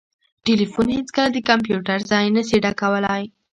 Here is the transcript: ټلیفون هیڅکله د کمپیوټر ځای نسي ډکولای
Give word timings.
ټلیفون 0.45 0.87
هیڅکله 0.97 1.27
د 1.33 1.37
کمپیوټر 1.49 1.99
ځای 2.11 2.25
نسي 2.35 2.57
ډکولای 2.65 3.23